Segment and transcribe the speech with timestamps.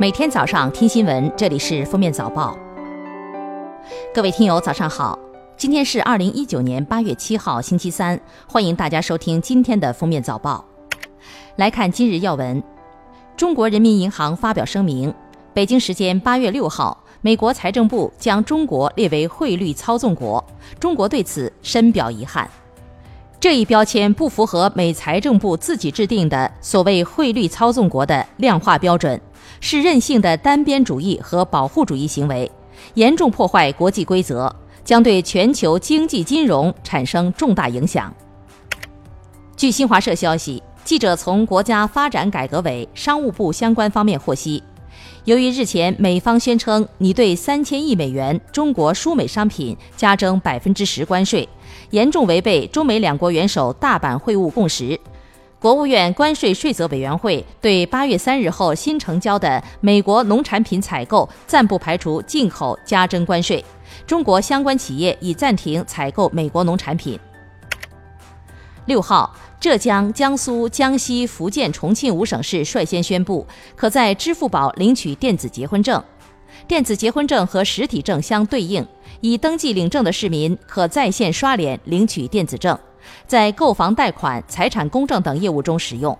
[0.00, 2.56] 每天早上听新闻，这里是封面早报。
[4.14, 5.18] 各位听友，早上好！
[5.58, 8.18] 今天是二零一九年八月七号，星期三，
[8.48, 10.64] 欢迎大家收听今天的封面早报。
[11.56, 12.62] 来看今日要闻：
[13.36, 15.12] 中国人民银行发表声明，
[15.52, 20.42] 北京时间八月六号，美国财政部将中国列为汇率操纵国，
[20.78, 22.48] 中国对此深表遗憾。
[23.38, 29.18] 这一标签不符合美财政部自己制定的所谓汇率操纵国的量化标准，
[29.60, 32.50] 是任性的单边主义和保护主义行为，
[32.94, 34.54] 严重破坏国际规则，
[34.84, 38.12] 将对全球经济金融产生重大影响。
[39.56, 44.62] 据新华社消息，记者从国家发展改革委、商务部相关方面获悉。
[45.26, 51.46] 由于日前美方宣称拟对三千亿美元中国输美商品加征百分之十关税，
[51.90, 54.98] 严重违背中美两国元首大阪会晤共识，
[55.60, 63.62] 国务院关税税则委员会对八月三日后新成交的美国农产品采购暂不排除进口加征关税，
[64.06, 67.20] 中国相关企业已暂停采购美国农产品。
[68.86, 69.36] 六号。
[69.60, 76.02] 浙江、江苏、江西、福建、重庆五省市率先宣布，可在支付宝领取电子结婚证。
[76.66, 78.82] 电子结婚证和实体证相对应，
[79.20, 82.78] 已登记领证的市民可在线刷脸领取电子证，
[83.26, 86.16] 在购房贷款、财产公证等业务中使用。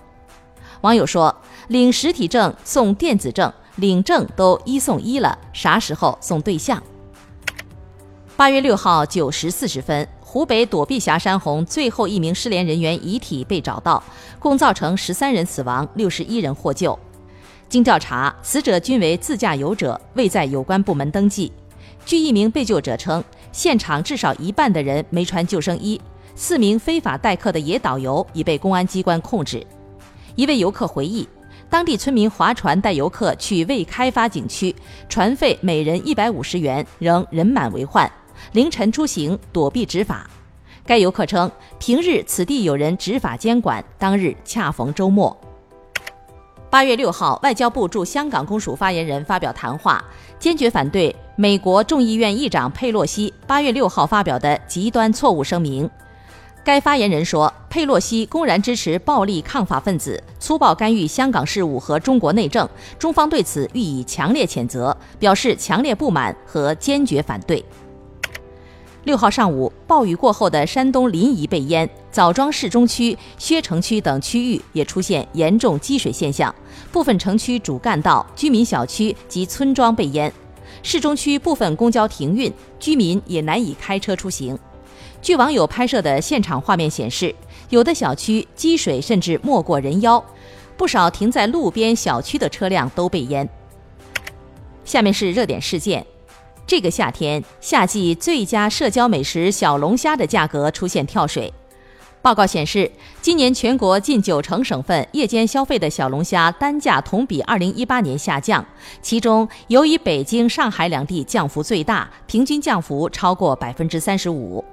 [0.80, 1.34] 网友说
[1.68, 6.82] ：“领实体证送电子证，领证都一送一了，啥时候送对象？”
[8.36, 10.06] 八月六号九时四十分。
[10.22, 14.00] 湖北躲避峡山洪最后一名失联人员遗体被找到，
[14.38, 16.96] 共造成十三人死亡，六十一人获救。
[17.68, 21.52] 经调查，死者均为自驾游者，未在有关部门登记。
[22.06, 26.00] 据一名被救者称，现场至少一半的人没穿救生衣。
[26.40, 29.64] 四名非法代客的野导游已被公安机关控制。
[30.36, 31.28] 一位游客回忆，
[31.68, 34.74] 当地村民划船带游客去未开发景区，
[35.06, 38.10] 船费每人一百五十元，仍人满为患。
[38.52, 40.30] 凌晨出行躲避执法，
[40.86, 45.38] 该游客称，平日此地有人执法监管，当日恰逢周末。
[46.70, 50.02] 八月六号，外交部驻香港公署发言人发表谈话，
[50.38, 55.88] 坚决反对美国众议院议长佩洛西八月六号发表的极端错误声明。
[56.62, 67.64] 该发言人说，佩洛西公然支持暴力抗法分子，粗暴干预香港事务和中国内政，中方对此予以强烈谴责，表示强烈不满和坚决反对。
[69.04, 76.54] 六号上午，暴雨过后的山东临沂被淹，枣庄市中区、薛城区等区域也出现严重积水现象，
[76.92, 80.30] 部分城区主干道、居民小区及村庄被淹，
[80.82, 84.56] 市中区部分公交停运，居民也难以开车出行。
[85.22, 87.34] 据网友拍摄的现场画面显示，
[87.68, 90.24] 有的小区积水甚至没过人腰，
[90.76, 93.48] 不少停在路边小区的车辆都被淹。
[94.84, 96.04] 下面是热点事件。
[96.66, 101.52] 这个夏天，夏季最佳社交美食小龙虾的价格出现跳水。
[102.22, 108.64] 报告显示，今年全国近九成省份夜间消费的小龙虾单价同比2018年下降，
[109.02, 114.64] 其中由于北京、上海两地降幅最大，平均降幅超过百分之三十五。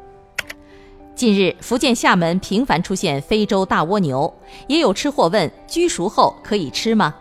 [1.17, 4.31] 近日，福建厦门频繁出现非洲大蜗牛，
[4.67, 7.11] 也有吃货问：居熟后可以吃吗？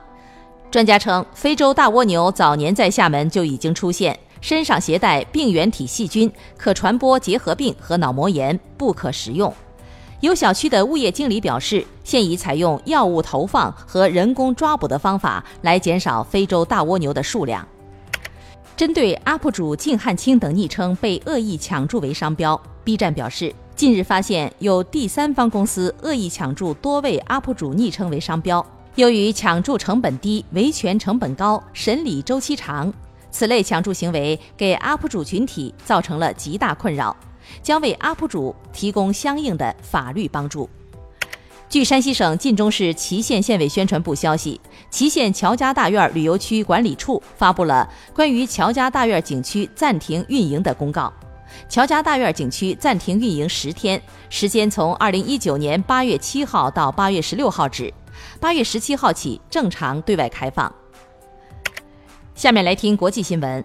[0.71, 4.15] 专家称，非洲大蜗牛早年在厦门就已经出现。
[4.43, 9.51] 身上携带病原体细菌，可传播结核病和脑膜炎，不可食用。
[10.21, 17.67] 有小区的物业经理表示，现已采用药物投放和人工抓捕的方法来减少非洲大蜗牛的数量。
[18.77, 28.65] 针对 UP 主靳汉卿等昵称被恶意抢注为商标，B 站表示，近日发现有第三方公司恶意抢注多位 UP 主昵称为商标，
[28.95, 32.91] 由于抢注成本低、维权成本高、审理周期长。
[33.31, 37.15] 此类抢注行为给 UP 主群体造成了极大困扰，
[37.63, 40.67] 将为 UP 主提供相应的法律帮助。
[41.69, 44.59] 据山西省晋中市祁县县委宣传部消息，
[44.89, 51.13] 祁县乔家大院旅游区管理处发布了关于乔家大院景区暂停运营的公告。
[51.69, 54.01] 乔家大院景区暂停运营十天，
[54.31, 57.93] 时间从二零一九年八月七号到八月十六号止，
[58.41, 60.73] 八月十七号起正常对外开放。
[62.35, 63.65] 下面来听国际新闻。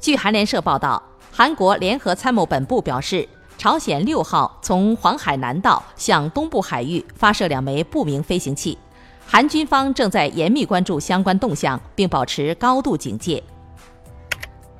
[0.00, 1.02] 据韩联社报道，
[1.32, 3.28] 韩国联合参谋本部表示，
[3.58, 8.78] 朝鲜六号从黄海南道向东部海域发射两枚不明飞行器，
[9.26, 13.42] 韩军方正在严密关注相关动向，并保持高度警戒。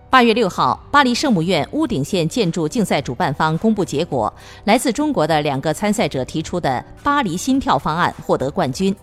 [0.08, 4.32] 八月六号，巴黎圣母院屋顶线建筑竞赛主办方公布结果，
[4.64, 8.94] 来自中国的两个参赛者提出的“巴黎心跳”方案获得冠军。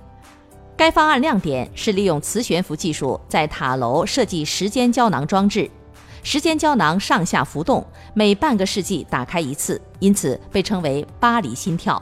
[0.77, 5.69] 该方案亮点是利用磁悬浮技术，在塔楼设计时间胶囊装置，
[6.23, 12.01] 时间胶囊上下浮动，每半个世纪打开一次，因此被称为“巴黎心跳”。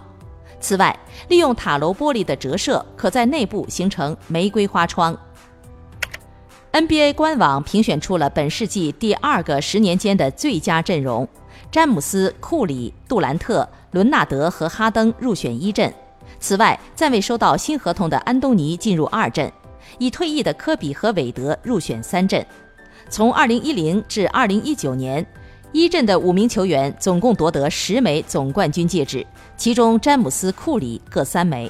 [0.62, 5.18] 此外，利用塔楼玻璃的折射，可在内部形成玫瑰花窗。
[6.74, 11.28] NBA 官网评选出了本世纪第二个十年间的最佳阵容，
[11.70, 15.94] 詹姆斯、库里、杜兰特、伦纳德和哈登入选一阵。
[16.40, 19.52] 此外，暂未收到新合同的安东尼进入二阵，
[19.98, 22.46] 已退役的科比和韦德入选三阵。
[23.10, 25.28] 从2010至2019年，
[25.74, 29.28] 一阵的五名球员总共夺得十枚总冠军戒指，
[29.58, 31.70] 其中詹姆斯、库里各三枚。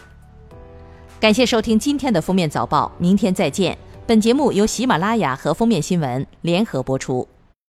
[1.20, 3.76] 感谢收听今天的封面早报，明天再见。
[4.12, 7.26] 本节目由喜马拉雅和封面新闻联合播出。